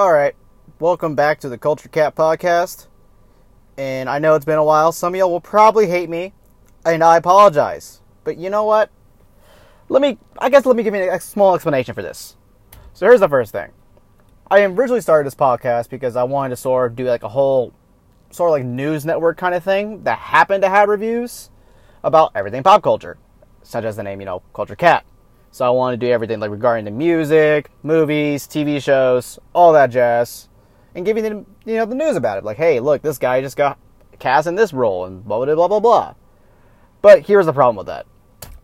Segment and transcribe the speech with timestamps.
[0.00, 0.34] All right,
[0.78, 2.86] welcome back to the Culture Cat podcast.
[3.76, 4.92] And I know it's been a while.
[4.92, 6.32] Some of y'all will probably hate me,
[6.86, 8.00] and I apologize.
[8.24, 8.90] But you know what?
[9.90, 12.38] Let me, I guess, let me give you a small explanation for this.
[12.94, 13.72] So here's the first thing.
[14.50, 17.74] I originally started this podcast because I wanted to sort of do like a whole,
[18.30, 21.50] sort of like news network kind of thing that happened to have reviews
[22.02, 23.18] about everything pop culture,
[23.62, 25.04] such as the name, you know, Culture Cat.
[25.52, 29.90] So I want to do everything like regarding the music, movies, TV shows, all that
[29.90, 30.48] jazz,
[30.94, 32.44] and giving them you know the news about it.
[32.44, 33.78] Like, hey, look, this guy just got
[34.20, 36.14] cast in this role, and blah blah blah blah blah.
[37.02, 38.06] But here's the problem with that: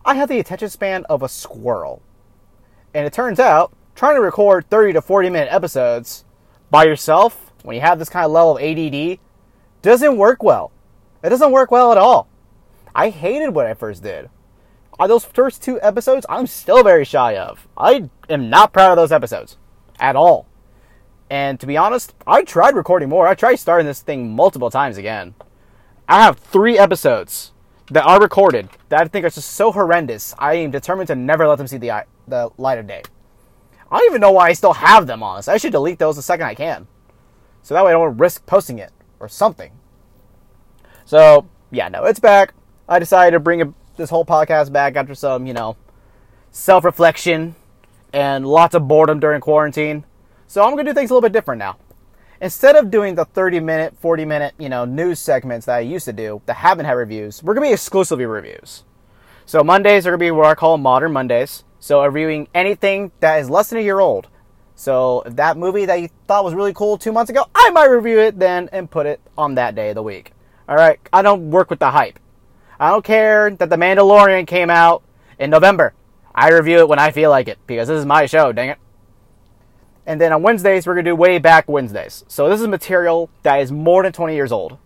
[0.05, 2.03] I have the attention span of a squirrel,
[2.95, 6.25] and it turns out trying to record 30 to 40 minute episodes
[6.71, 9.19] by yourself when you have this kind of level of ADD
[9.83, 10.71] doesn't work well.
[11.25, 12.29] It doesn't work well at all.
[12.95, 14.31] I hated what I first did
[15.05, 17.69] those first two episodes I'm still very shy of.
[17.77, 19.59] I am not proud of those episodes
[20.01, 20.47] at all.
[21.29, 23.27] And to be honest, I tried recording more.
[23.27, 25.35] I tried starting this thing multiple times again.
[26.09, 27.53] I have three episodes
[27.91, 30.35] that are recorded that I think are just so horrendous.
[30.39, 33.03] I am determined to never let them see the the light of day.
[33.91, 35.55] I don't even know why I still have them, honestly.
[35.55, 36.87] I should delete those the second I can.
[37.63, 39.73] So that way I don't risk posting it or something.
[41.05, 42.55] So, yeah, no, it's back.
[42.89, 45.77] I decided to bring a this whole podcast back after some, you know,
[46.51, 47.55] self reflection
[48.13, 50.05] and lots of boredom during quarantine.
[50.47, 51.77] So I'm going to do things a little bit different now.
[52.41, 56.05] Instead of doing the 30 minute, 40 minute, you know, news segments that I used
[56.05, 58.85] to do that haven't had reviews, we're going to be exclusively reviews.
[59.47, 61.65] So Mondays are going to be what I call modern Mondays.
[61.79, 64.29] So reviewing anything that is less than a year old.
[64.75, 67.87] So if that movie that you thought was really cool two months ago, I might
[67.87, 70.33] review it then and put it on that day of the week.
[70.69, 72.19] All right, I don't work with the hype.
[72.79, 75.03] I don't care that The Mandalorian came out
[75.39, 75.95] in November.
[76.35, 78.79] I review it when I feel like it because this is my show, dang it.
[80.05, 82.25] And then on Wednesdays, we're going to do way back Wednesdays.
[82.29, 84.79] So this is material that is more than 20 years old.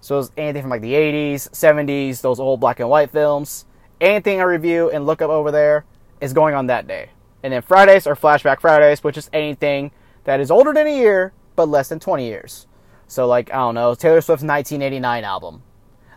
[0.00, 3.66] So it's anything from like the 80s, 70s, those old black and white films.
[4.00, 5.84] Anything I review and look up over there
[6.20, 7.10] is going on that day.
[7.42, 9.92] And then Fridays are Flashback Fridays, which is anything
[10.24, 12.66] that is older than a year but less than 20 years.
[13.06, 15.62] So like, I don't know, Taylor Swift's 1989 album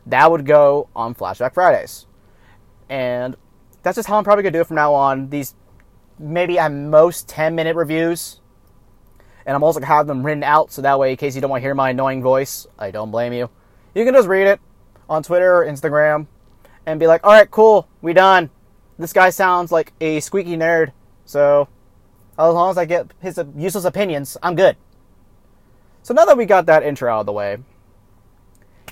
[0.07, 2.06] that would go on Flashback Fridays.
[2.90, 3.35] And
[3.84, 5.29] that's just how I'm probably going to do it from now on.
[5.29, 5.53] These
[6.18, 8.41] maybe at most 10 minute reviews.
[9.45, 11.41] And I'm also going to have them written out so that way, in case you
[11.41, 13.50] don't want to hear my annoying voice, I don't blame you.
[13.94, 14.59] You can just read it
[15.09, 16.28] on Twitter or Instagram
[16.85, 18.50] and be like, all right, cool, we done.
[19.00, 20.91] This guy sounds like a squeaky nerd.
[21.25, 21.69] So
[22.38, 24.75] as long as I get his useless opinions, I'm good.
[26.03, 27.57] So now that we got that intro out of the way,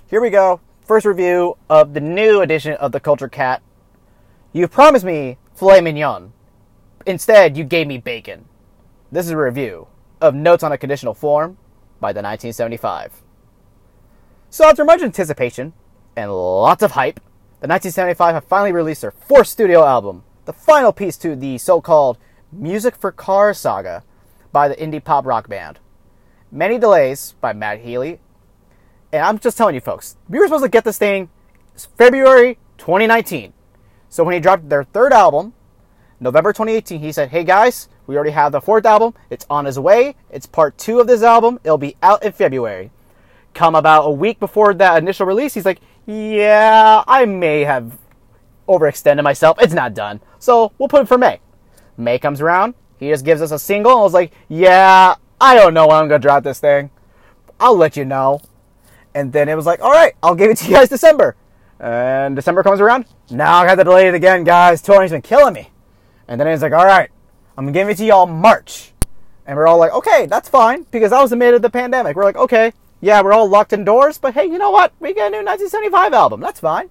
[0.10, 3.64] here we go first review of the new edition of the Culture Cat.
[4.54, 6.32] You promised me filet mignon.
[7.08, 8.46] Instead, you gave me bacon.
[9.12, 9.88] This is a review
[10.22, 11.58] of Notes on a Conditional Form
[12.00, 13.24] by the 1975.
[14.52, 15.74] So, after much anticipation
[16.16, 17.16] and lots of hype,
[17.62, 21.82] the 1975 have finally released their fourth studio album, the final piece to the so
[21.82, 22.20] called
[22.52, 24.04] Music for Cars saga
[24.52, 25.80] by the indie pop rock band.
[26.52, 28.20] Many delays by Matt Healy
[29.12, 31.30] and I'm just telling you, folks, we were supposed to get this thing
[31.98, 33.54] February 2019.
[34.10, 35.54] So when he dropped their third album,
[36.20, 39.14] November 2018, he said, Hey guys, we already have the fourth album.
[39.30, 40.16] It's on its way.
[40.30, 41.60] It's part two of this album.
[41.64, 42.92] It'll be out in February.
[43.54, 47.98] Come about a week before that initial release, he's like, Yeah, I may have
[48.68, 49.58] overextended myself.
[49.62, 50.22] It's not done.
[50.40, 51.40] So we'll put it for May.
[51.98, 52.76] May comes around.
[52.98, 56.08] He just gives us a single and was like, Yeah, I don't know when I'm
[56.08, 56.90] going to drop this thing.
[57.60, 58.42] I'll let you know.
[59.16, 61.36] And then it was like, all right, I'll give it to you guys December.
[61.80, 63.06] And December comes around.
[63.32, 64.82] Now I got to delay it again, guys.
[64.82, 65.72] Touring's been killing me.
[66.28, 67.10] And then it's like, all right,
[67.58, 68.92] I'm give it to y'all March.
[69.46, 72.16] And we're all like, okay, that's fine, because that was the mid of the pandemic.
[72.16, 74.92] We're like, okay, yeah, we're all locked indoors, but hey, you know what?
[75.00, 76.42] We get a new 1975 album.
[76.42, 76.90] That's fine.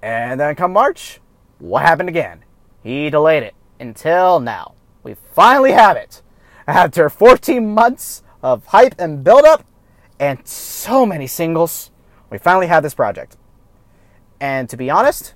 [0.00, 1.20] And then come March,
[1.58, 2.42] what happened again?
[2.82, 4.74] He delayed it until now.
[5.04, 6.22] We finally have it.
[6.66, 9.64] After 14 months of hype and build-up,
[10.22, 11.90] and so many singles.
[12.30, 13.36] We finally had this project.
[14.40, 15.34] And to be honest,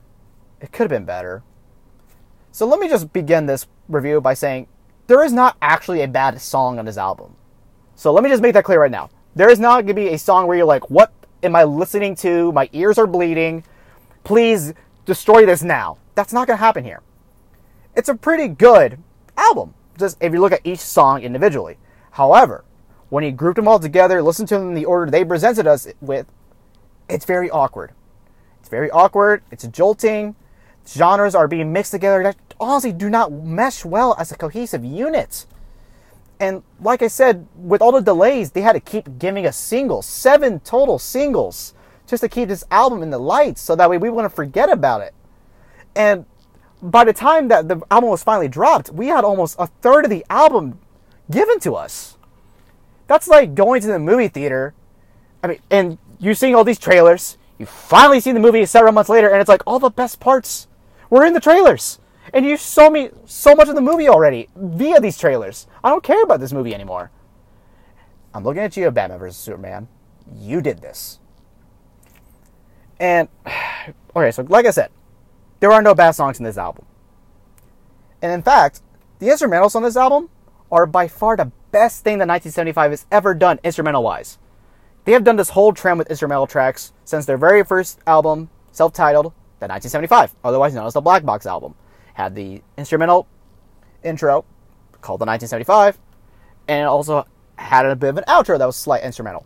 [0.61, 1.43] it could have been better.
[2.53, 4.69] So let me just begin this review by saying
[5.09, 7.35] there is not actually a bad song on this album.
[7.97, 9.11] So let me just make that clear right now.
[9.35, 11.13] There is not going to be a song where you're like, what
[11.43, 12.53] am I listening to?
[12.53, 13.65] My ears are bleeding.
[14.23, 14.73] Please
[15.05, 15.99] destroy this now.
[16.15, 17.03] That's not going to happen here.
[17.97, 18.99] It's a pretty good
[19.37, 21.77] album, just if you look at each song individually.
[22.13, 22.65] However,
[23.09, 25.87] when he grouped them all together, listened to them in the order they presented us
[26.01, 26.27] with,
[27.09, 27.93] it's very awkward.
[28.61, 29.43] It's very awkward.
[29.51, 30.35] It's jolting.
[30.89, 35.47] Genres are being mixed together that honestly do not mesh well as a cohesive unit.
[36.39, 40.05] And like I said, with all the delays, they had to keep giving us singles,
[40.07, 41.75] seven total singles,
[42.07, 45.01] just to keep this album in the lights so that way we wouldn't forget about
[45.01, 45.15] it.
[45.95, 46.27] And
[46.83, 50.11] by the time that the album was finally dropped, we had almost a third of
[50.11, 50.79] the album
[51.31, 52.19] given to us.
[53.07, 54.75] That's like going to the movie theater.
[55.43, 57.39] I mean, and you're seeing all these trailers.
[57.59, 60.69] You finally see the movie several months later, and it's like all the best parts
[61.09, 61.99] were in the trailers.
[62.33, 65.67] And you saw me so much of the movie already via these trailers.
[65.83, 67.11] I don't care about this movie anymore.
[68.35, 69.37] I'm looking at you, Batman vs.
[69.37, 69.89] Superman.
[70.35, 71.21] You did this.
[72.99, 73.29] And,
[74.17, 74.91] okay, so like I said,
[75.61, 76.85] there are no bad songs in this album.
[78.21, 78.83] And in fact,
[79.19, 80.29] the instrumentals on this album
[80.71, 84.39] are by far the best thing that 1975 has ever done instrumental wise.
[85.05, 88.95] They have done this whole trend with instrumental tracks since their very first album, self
[88.95, 89.27] titled,
[89.61, 91.75] the 1975, otherwise known as the Black Box album.
[92.15, 93.29] Had the instrumental
[94.03, 94.47] intro
[95.03, 95.99] called the 1975,
[96.67, 97.27] and it also
[97.57, 99.45] had a bit of an outro that was slight instrumental.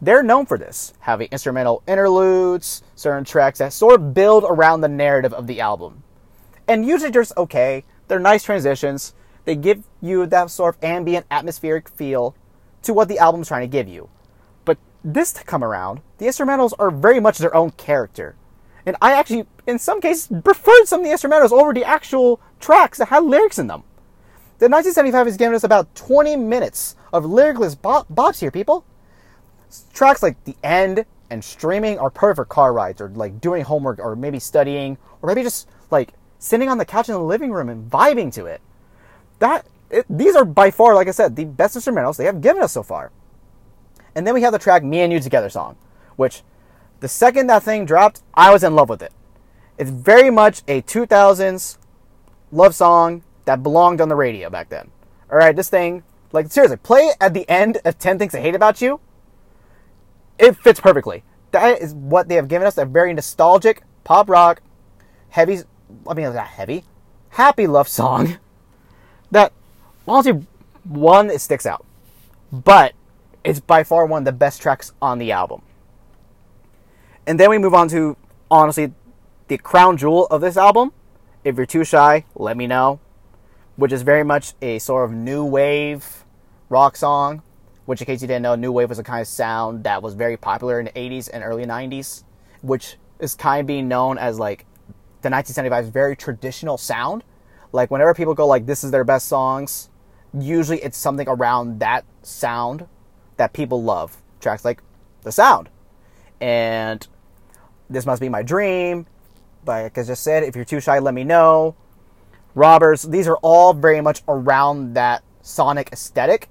[0.00, 4.88] They're known for this, having instrumental interludes, certain tracks that sort of build around the
[4.88, 6.04] narrative of the album.
[6.68, 9.14] And usually just okay, they're nice transitions,
[9.44, 12.34] they give you that sort of ambient atmospheric feel
[12.82, 14.08] to what the album's trying to give you.
[14.64, 18.36] But this to come around, the instrumentals are very much their own character.
[18.84, 22.98] And I actually, in some cases, preferred some of the instrumentals over the actual tracks
[22.98, 23.84] that had lyrics in them.
[24.58, 28.84] The 1975 has given us about 20 minutes of lyricless bops here, people.
[29.92, 33.98] Tracks like The End and Streaming are perfect for car rides or like doing homework
[33.98, 37.68] or maybe studying or maybe just like sitting on the couch in the living room
[37.68, 38.60] and vibing to it
[39.42, 42.62] that it, these are by far, like I said, the best instrumentals they have given
[42.62, 43.10] us so far.
[44.14, 45.76] And then we have the track "Me and You Together" song,
[46.16, 46.42] which
[47.00, 49.12] the second that thing dropped, I was in love with it.
[49.78, 51.78] It's very much a 2000s
[52.52, 54.90] love song that belonged on the radio back then.
[55.30, 58.40] All right, this thing, like seriously, play it at the end of 10 Things I
[58.40, 59.00] Hate About You.
[60.38, 61.24] It fits perfectly.
[61.50, 64.62] That is what they have given us a very nostalgic pop rock,
[65.30, 65.60] heavy,
[66.06, 66.84] I mean, not heavy,
[67.30, 68.38] happy love song
[69.32, 69.52] that
[70.06, 70.46] honestly,
[70.84, 71.84] one, it sticks out,
[72.52, 72.94] but
[73.42, 75.62] it's by far one of the best tracks on the album.
[77.26, 78.16] And then we move on to
[78.50, 78.92] honestly
[79.48, 80.92] the crown jewel of this album.
[81.44, 83.00] If you're too shy, let me know.
[83.76, 86.24] Which is very much a sort of new wave
[86.68, 87.42] rock song.
[87.84, 90.14] Which, in case you didn't know, new wave was a kind of sound that was
[90.14, 92.22] very popular in the 80s and early 90s,
[92.60, 94.66] which is kind of being known as like
[95.22, 97.24] the 1975's very traditional sound
[97.72, 99.90] like whenever people go like this is their best songs,
[100.38, 102.86] usually it's something around that sound
[103.36, 104.22] that people love.
[104.40, 104.82] Tracks like
[105.22, 105.68] The Sound.
[106.40, 107.06] And
[107.88, 109.06] This Must Be My Dream.
[109.64, 111.76] Like I just said, if you're too shy, let me know.
[112.54, 116.48] Robbers, these are all very much around that sonic aesthetic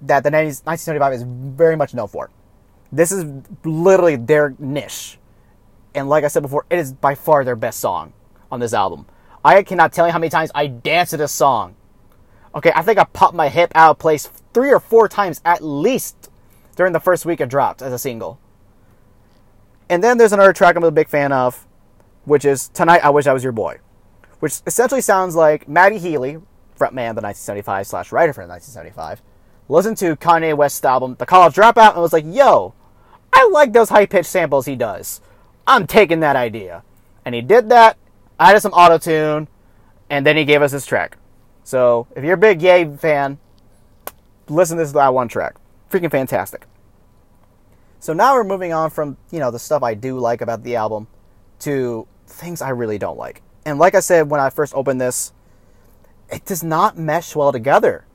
[0.00, 2.30] that the 90s, 1975 is very much known for.
[2.92, 3.24] This is
[3.64, 5.18] literally their niche.
[5.94, 8.12] And like I said before, it is by far their best song
[8.50, 9.06] on this album.
[9.46, 11.76] I cannot tell you how many times I danced to this song.
[12.52, 15.62] Okay, I think I popped my hip out of place three or four times at
[15.62, 16.30] least
[16.74, 18.40] during the first week it dropped as a single.
[19.88, 21.64] And then there's another track I'm a big fan of,
[22.24, 23.78] which is Tonight I Wish I Was Your Boy,
[24.40, 26.38] which essentially sounds like Matty Healy,
[26.76, 29.22] frontman of the 1975 slash writer for the 1975,
[29.68, 32.74] listened to Kanye West's album The College Dropout and was like, yo,
[33.32, 35.20] I like those high pitched samples he does.
[35.68, 36.82] I'm taking that idea.
[37.24, 37.96] And he did that,
[38.38, 39.48] added some auto tune,
[40.10, 41.18] and then he gave us this track.
[41.64, 43.38] So if you're a big Ye fan,
[44.48, 45.56] listen to this that one track.
[45.90, 46.66] Freaking fantastic.
[47.98, 50.76] So now we're moving on from, you know, the stuff I do like about the
[50.76, 51.08] album
[51.60, 53.42] to things I really don't like.
[53.64, 55.32] And like I said when I first opened this,
[56.30, 58.06] it does not mesh well together.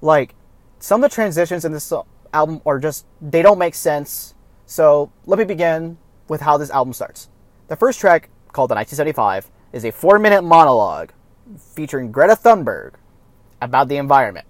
[0.00, 0.34] Like
[0.78, 1.92] some of the transitions in this
[2.34, 4.34] album are just they don't make sense.
[4.66, 7.28] So let me begin with how this album starts.
[7.68, 11.12] The first track called the 1975 is a four minute monologue
[11.58, 12.94] featuring Greta Thunberg
[13.60, 14.46] about the environment.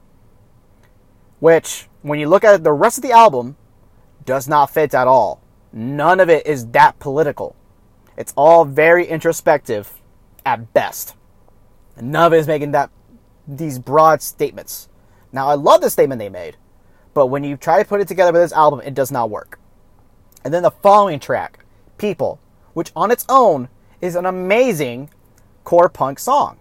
[1.40, 3.56] Which, when you look at the rest of the album,
[4.24, 5.42] does not fit at all.
[5.72, 7.56] None of it is that political.
[8.16, 10.00] It's all very introspective
[10.44, 11.14] at best.
[12.00, 12.90] None of it is making that
[13.46, 14.88] these broad statements.
[15.32, 16.56] Now I love the statement they made,
[17.14, 19.58] but when you try to put it together with this album, it does not work.
[20.44, 21.64] And then the following track,
[21.98, 22.40] People,
[22.74, 23.68] which on its own
[24.02, 25.08] is an amazing
[25.64, 26.58] core punk song.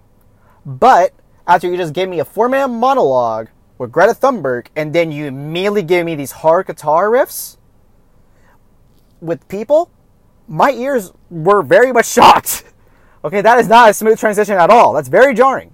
[0.65, 1.13] But
[1.45, 5.25] after you just gave me a four minute monologue with Greta Thunberg and then you
[5.25, 7.57] immediately give me these hard guitar riffs
[9.19, 9.91] with people,
[10.47, 12.63] my ears were very much shocked.
[13.25, 14.93] Okay, that is not a smooth transition at all.
[14.93, 15.73] That's very jarring.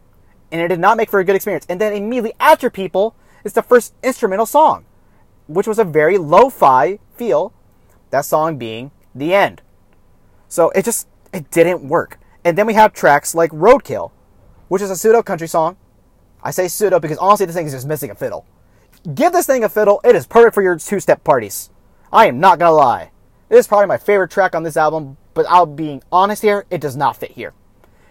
[0.52, 1.66] And it did not make for a good experience.
[1.70, 4.84] And then immediately after people, It's the first instrumental song,
[5.48, 7.54] which was a very lo-fi feel.
[8.10, 9.62] That song being the end.
[10.50, 12.20] So it just it didn't work.
[12.44, 14.12] And then we have tracks like Roadkill,
[14.70, 15.78] which is a pseudo country song.
[16.42, 18.46] I say pseudo because honestly, this thing is just missing a fiddle.
[19.14, 20.02] Give this thing a fiddle.
[20.04, 21.70] It is perfect for your two-step parties.
[22.12, 23.12] I am not gonna lie.
[23.50, 26.82] It is probably my favorite track on this album, but I'll being honest here, it
[26.82, 27.54] does not fit here.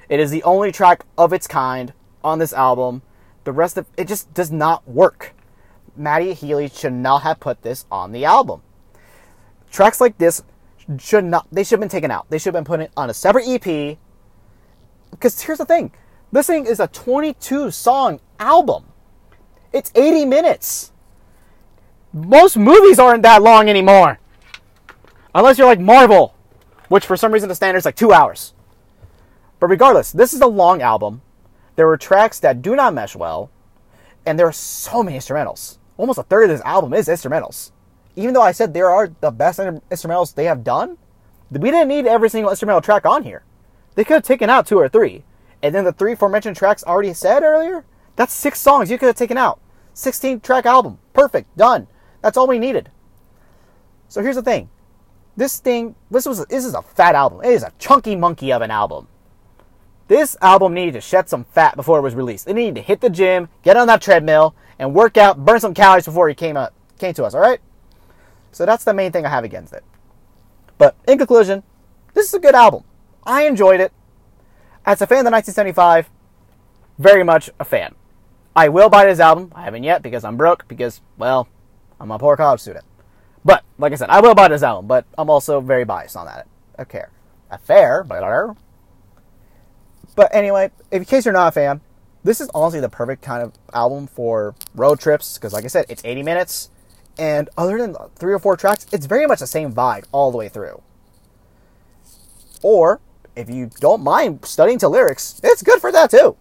[0.09, 1.93] It is the only track of its kind
[2.23, 3.03] on this album.
[3.43, 5.35] The rest of it just does not work.
[5.97, 8.63] Matty Healy should not have put this on the album.
[9.71, 10.45] Tracks like this
[10.99, 12.29] should not they should have been taken out.
[12.31, 13.99] They should have been put on a separate EP.
[15.11, 15.93] Because here's the thing.
[16.33, 18.85] This thing is a 22 song album.
[19.73, 20.93] It's 80 minutes.
[22.13, 24.19] Most movies aren't that long anymore.
[25.35, 26.35] Unless you're like Marvel,
[26.89, 28.55] which for some reason the standard is like two hours.
[29.61, 31.23] But regardless, this is a long album.
[31.77, 33.51] There were tracks that do not mesh well,
[34.25, 35.79] and there are so many instrumentals.
[35.99, 37.71] Almost a third of this album is instrumentals.
[38.17, 40.99] Even though I said there are the best instrumentals they have done,
[41.51, 43.45] we didn't need every single instrumental track on here.
[43.95, 45.25] They could have taken out two or three.
[45.63, 47.85] And then the three aforementioned tracks already said earlier,
[48.17, 49.61] that's six songs you could have taken out.
[49.95, 50.99] 16 track album.
[51.13, 51.55] Perfect.
[51.57, 51.87] Done.
[52.23, 52.91] That's all we needed.
[54.09, 54.71] So here's the thing.
[55.37, 57.41] This thing, this was this is a fat album.
[57.45, 59.09] It is a chunky monkey of an album.
[60.09, 62.49] This album needed to shed some fat before it was released.
[62.49, 65.75] It needed to hit the gym, get on that treadmill, and work out, burn some
[65.75, 67.61] calories before it came, up, came to us, alright?
[68.57, 69.85] So that's the main thing I have against it.
[70.79, 71.63] But in conclusion,
[72.15, 72.85] this is a good album.
[73.23, 73.93] I enjoyed it.
[74.87, 76.09] As a fan of the 1975,
[76.97, 77.95] very much a fan.
[78.57, 79.53] I will buy this album.
[79.55, 81.49] I haven't yet because I'm broke, because, well,
[82.01, 82.87] I'm a poor college student.
[83.45, 86.25] But, like I said, I will buy this album, but I'm also very biased on
[86.25, 86.47] that.
[86.79, 87.05] Okay.
[87.51, 88.57] A fair, but
[90.15, 91.83] but anyway, in case you're not a fan,
[92.25, 95.85] this is honestly the perfect kind of album for road trips because, like I said,
[95.91, 96.71] it's 80 minutes,
[97.19, 100.39] and other than three or four tracks, it's very much the same vibe all the
[100.39, 100.83] way through.
[102.63, 103.01] Or
[103.35, 106.37] if you don't mind studying to lyrics, it's good for that too.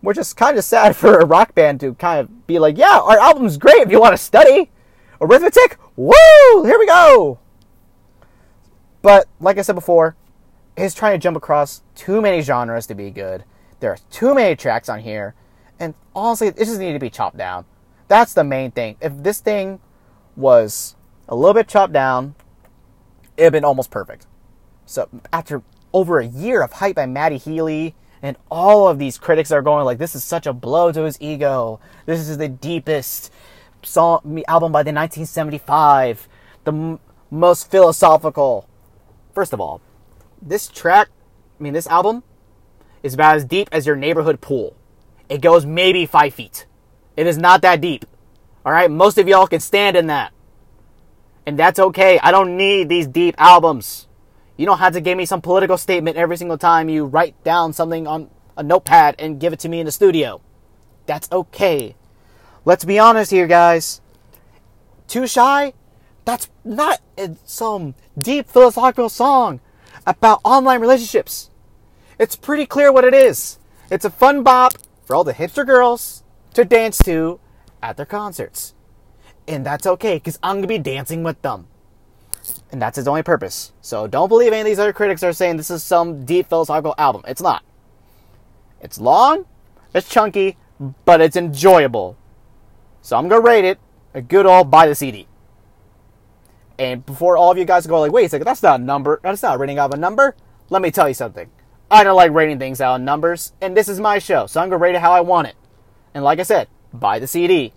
[0.00, 3.00] Which is kind of sad for a rock band to kind of be like, yeah,
[3.02, 4.70] our album's great if you want to study.
[5.20, 7.38] Arithmetic, woo, here we go.
[9.02, 10.16] But like I said before,
[10.76, 13.44] is trying to jump across too many genres to be good.
[13.80, 15.34] There are too many tracks on here,
[15.78, 17.64] and honestly, it just needed to be chopped down.
[18.08, 18.96] That's the main thing.
[19.00, 19.80] If this thing
[20.36, 20.96] was
[21.28, 22.34] a little bit chopped down,
[23.36, 24.26] it'd been almost perfect.
[24.86, 29.50] So after over a year of hype by Matty Healy, and all of these critics
[29.52, 31.78] are going like, "This is such a blow to his ego.
[32.06, 33.30] This is the deepest
[33.82, 36.28] song album by the 1975,
[36.64, 38.66] the m- most philosophical."
[39.34, 39.80] First of all,
[40.40, 41.08] this track,
[41.58, 42.22] I mean, this album
[43.02, 44.74] is about as deep as your neighborhood pool.
[45.28, 46.66] It goes maybe five feet.
[47.16, 48.04] It is not that deep.
[48.66, 50.32] All right, most of y'all can stand in that.
[51.46, 52.18] And that's okay.
[52.20, 54.08] I don't need these deep albums.
[54.56, 57.72] You don't have to give me some political statement every single time you write down
[57.72, 60.40] something on a notepad and give it to me in the studio.
[61.06, 61.96] That's okay.
[62.64, 64.00] Let's be honest here, guys.
[65.06, 65.74] Too shy?
[66.24, 67.00] That's not
[67.44, 69.60] some deep philosophical song
[70.06, 71.50] about online relationships.
[72.18, 73.58] It's pretty clear what it is.
[73.90, 74.72] It's a fun bop
[75.04, 76.23] for all the hipster girls
[76.54, 77.40] to dance to
[77.82, 78.74] at their concerts.
[79.46, 81.66] And that's okay, because I'm going to be dancing with them.
[82.72, 83.72] And that's its only purpose.
[83.80, 86.94] So don't believe any of these other critics are saying this is some deep philosophical
[86.98, 87.22] album.
[87.26, 87.62] It's not.
[88.80, 89.46] It's long,
[89.94, 90.56] it's chunky,
[91.04, 92.16] but it's enjoyable.
[93.00, 93.78] So I'm going to rate it
[94.14, 95.26] a good old buy the CD.
[96.78, 99.20] And before all of you guys go like, wait a second, that's not a number.
[99.22, 100.34] That's not rating out of a number.
[100.70, 101.50] Let me tell you something.
[101.90, 104.68] I don't like rating things out of numbers, and this is my show, so I'm
[104.68, 105.54] gonna rate it how I want it.
[106.14, 107.72] And like I said, buy the CD.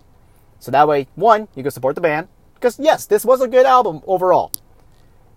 [0.59, 3.65] So that way, one, you can support the band, because yes, this was a good
[3.65, 4.51] album overall.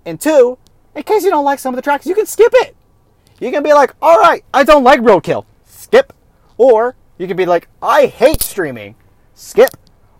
[0.04, 0.58] And two,
[0.94, 2.76] in case you don't like some of the tracks, you can skip it.
[3.38, 5.46] You can be like, alright, I don't like Roadkill.
[5.64, 6.12] Skip.
[6.58, 8.94] Or you can be like, I hate streaming.
[9.34, 9.70] Skip.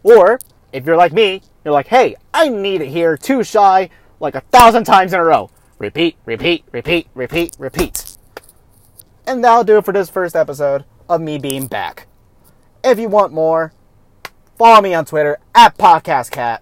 [0.03, 0.39] Or
[0.73, 4.41] if you're like me, you're like, hey, I need it hear too shy like a
[4.41, 5.51] thousand times in a row.
[5.79, 8.17] Repeat, repeat, repeat, repeat, repeat.
[9.27, 12.07] And that'll do it for this first episode of me being back.
[12.83, 13.73] If you want more,
[14.57, 16.61] follow me on Twitter at PodcastCat.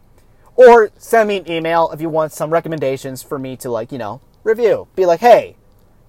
[0.57, 3.99] Or send me an email if you want some recommendations for me to, like, you
[3.99, 4.89] know, review.
[4.97, 5.57] Be like, hey,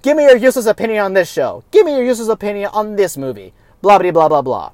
[0.01, 1.63] give me your useless opinion on this show.
[1.70, 3.54] Give me your useless opinion on this movie.
[3.82, 4.72] Blah, blah, blah, blah, blah.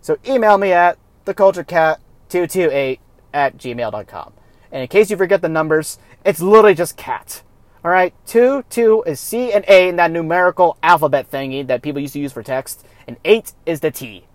[0.00, 2.98] So email me at theculturecat228
[3.34, 4.32] at gmail.com.
[4.70, 7.42] And in case you forget the numbers, it's literally just cat.
[7.84, 12.00] All right, two, two is C and A in that numerical alphabet thingy that people
[12.00, 14.26] used to use for text, and eight is the T.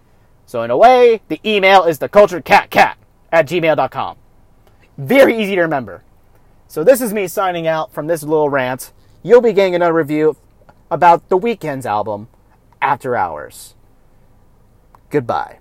[0.45, 2.95] So, in a way, the email is the culturedcatcat
[3.31, 4.17] at gmail.com.
[4.97, 6.03] Very easy to remember.
[6.67, 8.93] So, this is me signing out from this little rant.
[9.23, 10.37] You'll be getting another review
[10.91, 12.27] about the Weeknd's album,
[12.81, 13.73] After Hours.
[15.09, 15.53] Goodbye.